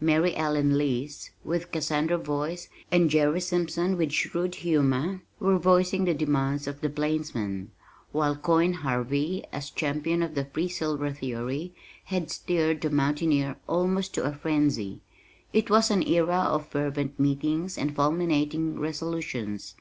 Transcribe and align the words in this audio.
Mary 0.00 0.34
Ellen 0.34 0.78
Lease 0.78 1.30
with 1.44 1.70
Cassandra 1.70 2.16
voice, 2.16 2.70
and 2.90 3.10
Jerry 3.10 3.38
Simpson 3.42 3.98
with 3.98 4.12
shrewd 4.12 4.54
humor 4.54 5.20
were 5.38 5.58
voicing 5.58 6.06
the 6.06 6.14
demands 6.14 6.66
of 6.66 6.80
the 6.80 6.88
plainsman, 6.88 7.70
while 8.10 8.34
"Coin" 8.34 8.72
Harvey 8.72 9.44
as 9.52 9.68
champion 9.68 10.22
of 10.22 10.34
the 10.34 10.46
Free 10.46 10.70
Silver 10.70 11.12
theory 11.12 11.74
had 12.04 12.30
stirred 12.30 12.80
the 12.80 12.88
Mountaineer 12.88 13.56
almost 13.66 14.14
to 14.14 14.24
a 14.24 14.32
frenzy. 14.32 15.02
It 15.52 15.68
was 15.68 15.90
an 15.90 16.02
era 16.08 16.38
of 16.48 16.66
fervent 16.68 17.20
meetings 17.20 17.76
and 17.76 17.94
fulminating 17.94 18.80
resolutions. 18.80 19.74